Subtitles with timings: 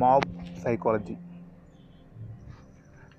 [0.00, 1.16] Mob psychology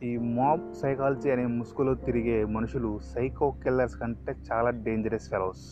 [0.04, 5.66] ఈ mob psychology అనే ముసుగులో తిరిగే మనుషులు సైకో కిల్లర్స్ కంటే చాలా డేంజరస్ ఫెలోస్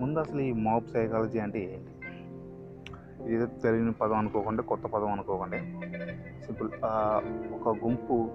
[0.00, 1.92] ముందు అసలు ఈ మాబ్ సైకాలజీ అంటే ఏంటి?
[3.24, 5.60] ఇదేదో తెలియని పదం అనుకోకుండా కొత్త పదం అనుకోకండి.
[6.44, 6.70] సింపుల్
[7.54, 8.30] ఒక గుంపు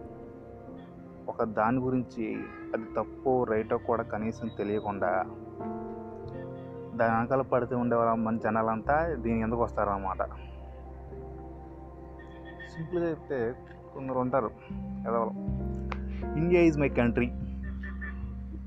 [1.27, 2.25] ఒక దాని గురించి
[2.73, 5.11] అది తప్పు రైటో కూడా కనీసం తెలియకుండా
[6.95, 10.21] దాని వెనకాల పడితే ఉండే వాళ్ళ మన జనాలంతా దీని ఎందుకు వస్తారన్నమాట.
[12.73, 13.53] సింపుల్గా చెప్తే
[13.93, 14.51] కొందరు ఉంటారు
[15.07, 15.35] ఎదవలం
[16.37, 17.25] India is my country.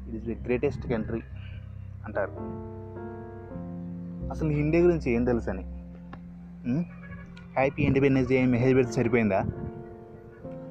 [0.09, 1.20] It is the greatest country
[2.05, 2.33] అంటారు.
[4.30, 5.64] అసలు ఇండియా గురించి ఏం తెలుసు అని
[7.55, 9.45] హ్యాపీ ఇండిపెండెన్స్ డే మెసేజ్ పెడితే సరిపోయిందా?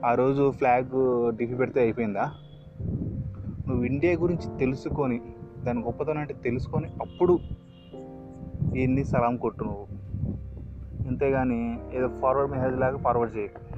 [0.05, 0.90] ఆ రోజు ఫ్లాగ్
[1.38, 2.34] డిఫీ పెడితే అయిపోయిందా?
[3.67, 5.21] నువ్వు ఇండియా గురించి తెలుసుకొని
[5.63, 7.40] దాని గొప్పతనం అంటే తెలుసుకొని అప్పుడు
[8.76, 9.95] ఎన్ని సలాం కొట్టు నువ్వు?
[11.07, 13.75] అంతేగాని ఏదో ఫార్వర్డ్ మెసేజ్ లాగా ఫార్వర్డ్ చేయకు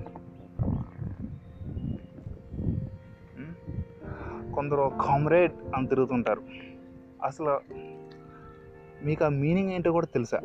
[4.55, 6.41] కొందరు కామ్రేడ్ అని తిరుగుతుంటారు.
[7.23, 7.59] అసలు
[9.05, 10.39] మీకు ఆ మీనింగ్ ఏంటో కూడా తెలుసా?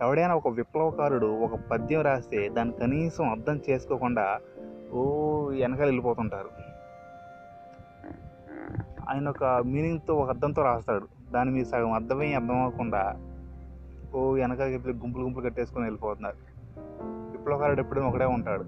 [0.00, 4.40] ఎవడైనా ఒక విప్లవకారుడు ఒక పద్యం రాస్తే దాన్ని కనీసం అర్థం చేసుకోకుండా
[4.92, 5.02] ఓ
[5.44, 6.50] వెనకాల వెళ్ళిపోతుంటారు.
[9.10, 11.08] ఆయన ఒక మీనింగ్తో ఒక అర్థంతో రాస్తాడు.
[11.32, 13.29] దాని మీద సగం అర్థమై అర్థం అవ్వకుండా
[14.14, 16.36] ఓ వెనకాల గుంపులు గుంపులు కట్టేసుకొని వెళ్ళిపోతున్నారు.
[17.32, 18.64] విప్లవకారుడు ఎప్పుడూ ఒకడే ఉంటాడు.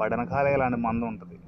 [0.00, 1.38] వాడి వెనకాలే ఇలాంటి మంద ఉంటుంది.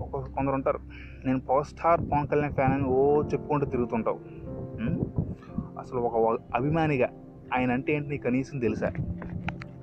[0.00, 0.78] ఒక కొందరు ఉంటారు.
[1.26, 4.18] నేను power star Pawan Kalyan fan అని ఓ చెప్పుకుంటూ తిరుగుతుంటావు.
[5.78, 7.08] అసలు ఒక అభిమానిగా
[7.54, 8.92] ఆయన అంటే ఏంటి నీకు కనీసం తెలుసా?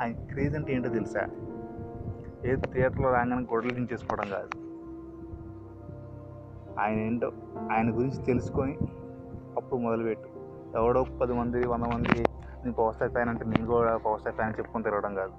[0.01, 1.27] ఆయన క్రేజ్ అంటే ఏంటో తెలుసా?
[2.45, 4.72] ఏ థియేటర్లో రాగానే గొడవలు దించేసుకోవడం కాదు.
[6.79, 7.31] ఆయన ఏంటో
[7.71, 8.73] ఆయన గురించి తెలుసుకొని
[9.57, 10.29] అప్పుడు మొదలుపెట్టు.
[10.75, 14.53] ఎవడో పది మంది వంద మంది నేను పవర్ స్టార్ ఫ్యాన్ అంటే నేను కూడా పవర్ స్టార్ ఫ్యాన్
[14.59, 15.33] చెప్పుకొని తిరగడం కాదు.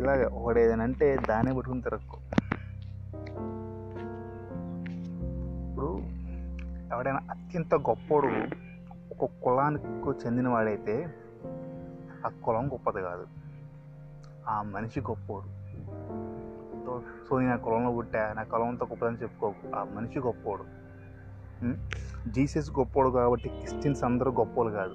[0.00, 2.18] ఇలాగ ఇలాగే ఒకడు ఏదైనా అంటే దాన్నే పట్టుకుని తిరగకు
[5.70, 5.98] ఇప్పుడు
[6.94, 8.26] ఎవడైనా అత్యంత గొప్పోడు
[9.10, 11.14] ఒక కులానికి చెందినవాడైతే
[12.26, 13.26] ఆ కులం గొప్పది కాదు.
[14.48, 15.60] ఆ మనిషి గొప్పోడు.
[16.86, 19.76] తో- సో నేను ఆ కులంలో పుట్టా నా కులంతో గొప్పదని చెప్పుకోకు.
[19.76, 20.64] ఆ మనిషి గొప్పోడు.
[22.30, 24.94] జీసస్ గొప్పోడు కాబట్టి క్రిస్టియన్స్ అందరూ గొప్పోలు కాదు.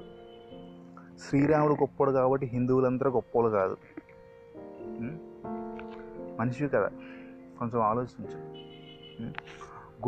[1.20, 3.78] శ్రీరాముడు గొప్పోడు కాబట్టి హిందువులందరూ గొప్పోలు కాదు.
[6.40, 6.90] మనిషి కదా.
[7.60, 8.38] కొంచెం ఆలోచించు.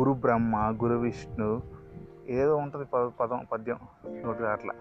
[0.00, 1.62] గురు బ్రహ్మ గురు విష్ణు
[2.26, 3.78] ఏదో ఉంటుంది పద- పదం పద్యం
[4.22, 4.74] నోటి అట్లా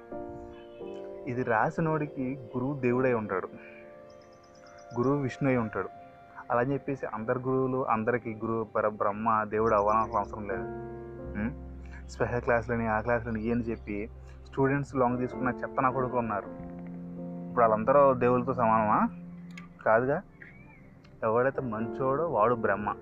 [1.28, 3.48] ఇది రాసినోడికి గురువు దేవుడై ఉంటాడు.
[4.98, 5.90] గురువు విష్ణు అయి ఉంటాడు.
[6.52, 10.88] అలా అని చెప్పేసి అందరి గురువులు అందరికీ గురువు పర బ్రహ్మ దేవుడు అవ్వాలని అవసరం లేదు.
[12.08, 14.10] స్పెషల్ క్లాసులని ఆ క్లాసులని అని చెప్పి
[14.46, 16.46] స్టూడెంట్స్ లాంగ్ తీసుకున్న చెత్త నా కొడుకులు ఉన్నారు.
[17.48, 19.10] ఇప్పుడు వాళ్ళందరూ దేవులతో సమానమా?
[19.86, 20.22] కాదుగా.
[21.24, 22.96] ఎవడైతే మంచోడో వాడు బ్రహ్మ.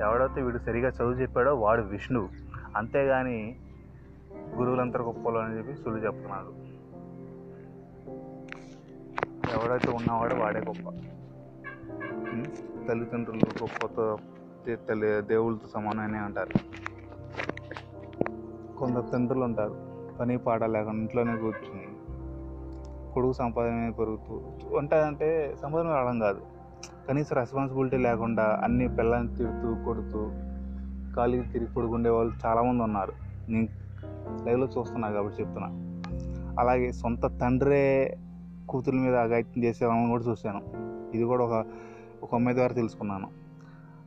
[0.00, 2.28] ఎవడైతే వీడు సరిగా చదువు చెప్పాడో వాడు విష్ణువు
[2.76, 3.56] అంతేగాని
[4.56, 6.74] గురువులంతా గొప్పలు అని చెప్పి సులు చెప్తున్నాడు
[9.54, 11.08] ఎవడైతే ఉన్నవాడో వాడే గొప్ప.
[12.88, 14.18] తల్లిదండ్రులు గొప్పతో
[14.88, 16.74] తల్లి దేవుళ్ళతో సమానమని అంటారు.
[18.78, 19.74] కొందరు తండ్రులు ఉంటారు.
[20.20, 21.86] పని పాట లేకుండా ఇంట్లోనే కూర్చుని
[23.14, 26.40] కొడుకు సంపాదన పెరుగుతూ అంటే సంపాదన రావడం కాదు.
[27.08, 30.30] కనీసం రెస్పాన్సిబిలిటీ లేకుండా అన్ని పిల్లల్ని తిడుతూ కొడుతూ
[31.16, 33.12] ఖాళీకి తిరిగి పడుకుండే వాళ్ళు చాలామంది ఉన్నారు.
[33.48, 33.68] నేను
[34.44, 35.68] లైవ్లో చూస్తున్నా కాబట్టి చెప్తున్నా.
[36.60, 38.16] అలాగే సొంత తండ్రే
[38.68, 40.93] కూతురు మీద అఘాయిత్యం చేసే వాళ్ళని కూడా చూశాను.
[41.14, 41.66] ఇది కూడా ఒక
[42.22, 43.28] ఒక అమ్మాయి ద్వారా తెలుసుకున్నాను.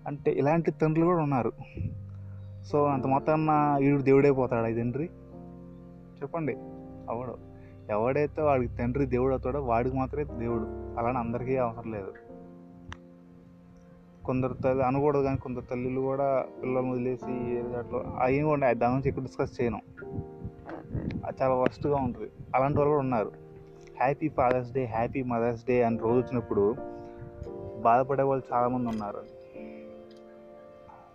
[0.08, 1.52] అంటే ఇలాంటి తండ్రులు కూడా ఉన్నారు.
[2.64, 5.10] సో అంత మొత్తాన్న ఈడు దేవుడైపోతాడా ఈ తండ్రి?
[6.22, 6.54] చెప్పండి.
[7.10, 7.38] అవడు
[7.90, 10.64] ఎవడైతే వాడికి తండ్రి దేవుడు అవుతాడో వాడికి మాత్రమే దేవుడు.
[11.00, 12.14] అలానే అందరికీ అవసరం లేదు.
[14.26, 19.08] కొందరు తల్లి అనకూడదు కానీ కొందరు తల్లిలు కూడా పిల్లల్ని వదిలేసి ఏదో అట్లా అవి కూడా దాని గురించి
[19.08, 19.82] ఎక్కువ డిస్కస్ చేయను.
[21.26, 22.32] అది చాలా వర్స్ట్గా ఉంటుంది.
[22.56, 23.47] అలాంటి వాళ్ళు కూడా ఉన్నారు.
[24.02, 26.76] Happy Father's Day happy Mother's Day అని రోజు వచ్చినప్పుడు
[27.82, 29.24] బాధపడే వాళ్ళు చాలామంది ఉన్నారు.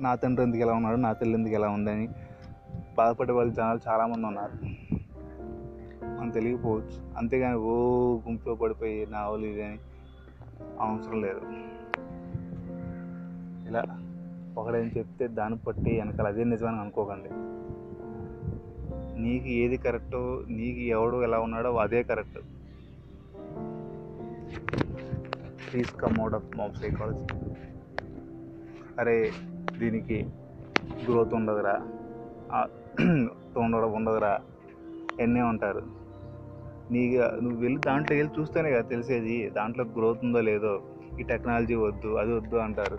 [0.00, 0.96] నా తండ్రి ఎందుకు ఎలా ఉన్నాడు?
[0.96, 2.08] నా తల్లి ఎందుకు ఎలా ఉందని
[2.98, 4.52] బాధపడే వాళ్ళు జనాలు చాలామంది ఉన్నారు.
[6.04, 7.16] మనం తెలియకపోవచ్చు.
[7.16, 7.74] అంతేగాని ఓ
[8.28, 9.78] గుంపులో పడిపోయి నా వాళ్ళు ఇదని
[10.80, 11.40] అని అవసరం లేదు.
[13.68, 13.84] ఇలా
[14.58, 17.28] ఒకడేం చెప్తే దాన్ని బట్టి వెనకాల అదే నిజమని అనుకోకండి.
[19.22, 22.38] నీకు ఏది కరెక్టో నీకు ఎవడు ఎలా ఉన్నాడో అదే correct.
[25.72, 27.26] Please come out of mob psychology
[28.98, 29.32] అరే
[29.78, 30.26] దీనికి
[31.10, 31.80] గ్రోత్ ఉండదురా.
[33.56, 34.40] ఉండడం ఉండదురా.
[35.20, 35.82] ఎన్నే ఉంటారు?
[36.90, 40.82] నీకు నువ్వు వెళ్ళి దాంట్లో వెళ్ళి చూస్తేనే కదా తెలిసేది దాంట్లో గ్రోత్ ఉందో లేదో.
[41.20, 42.98] ఈ టెక్నాలజీ వద్దు అది వద్దు అంటారు.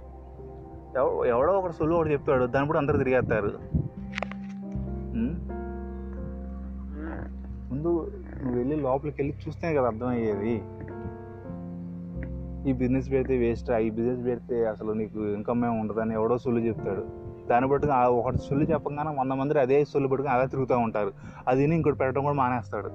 [0.98, 3.60] ఎవ- ఎవడో ఒకటి సొల్లు ఒకటి చెప్తాడు దాని కూడా అందరు తిరిగేస్తారు.
[7.70, 8.12] ముందు
[8.42, 10.62] నువ్వు వెళ్ళి లోపలికి వెళ్ళి చూస్తేనే కదా అర్థమయ్యేది.
[12.68, 17.08] ఈ బిజినెస్ పెడితే వేస్ట్ ఈ బిజినెస్ పెడితే అసలు నీకు ఇన్కమ్ ఏమి ఉండదని ఎవడో సొల్లు చెప్తాడు.
[17.50, 21.14] దాన్ని బట్టి ఒకటి సొల్లు చెప్పగానే వంద మంది అదే సొల్లు పట్టుకుని అలా తిరుగుతూ ఉంటారు.
[21.48, 22.90] అది విని ఇంకోటి పెట్టడం కూడా మానేస్తాడు.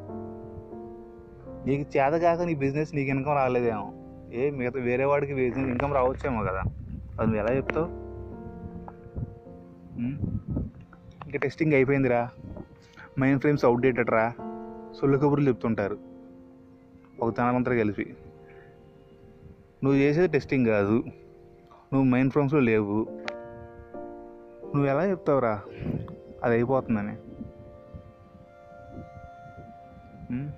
[1.69, 3.93] నీకు చేత కాక నీ బిజినెస్ నీకు ఇన్కమ్ రాలేదేమో.
[4.33, 6.63] ఏ మిగతా వేరే వాడికి బిజినెస్ ఇన్కమ్ రావచ్చేమో కదా.
[7.21, 7.87] అది నువ్వు ఎలా చెప్తావు?
[11.27, 12.31] ఇంకా టెస్టింగ్ అయిపోయిందిరా.
[13.21, 14.33] మైండ్ ఫ్రేమ్స్ అవుట్డేటెడ్ రా.
[15.01, 15.99] సొల్లు కబుర్లు చెప్తుంటారు.
[17.21, 18.17] ఒక తనమంతా కలిపి
[19.85, 21.03] నువ్వు చేసేది టెస్టింగ్ కాదు.
[21.93, 23.07] నువ్వు మైండ్ ఫ్రేమ్స్లో లేవు.
[24.65, 25.63] నువ్వు ఎలా చెప్తావురా?
[26.45, 27.17] అది అయిపోతుందని.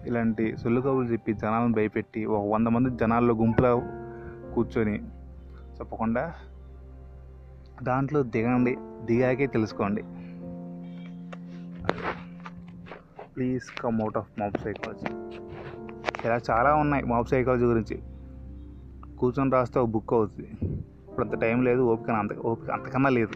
[0.07, 3.83] ఇలాంటి సొల్లు కబుర్లు చెప్పి జనాలను భయపెట్టి ఒక వంద మంది జనాల్లో గుంపులో
[4.55, 4.99] కూర్చొని
[5.79, 6.35] చెప్పకుండా
[7.83, 10.03] దాంట్లో దిగండి దిగాకే తెలుసుకోండి.
[13.37, 15.07] Please come out of mob psychology
[16.25, 18.10] ఇలా చాలా ఉన్నాయి మాబ్ సైకాలజీ గురించి.
[19.21, 20.49] కూర్చొని రాస్తే ఒక బుక్ అవుతుంది
[21.09, 23.35] ఇప్పుడు అంత టైం లేదు ఓపిక అంత ఓపిక అంతకన్నా లేదు.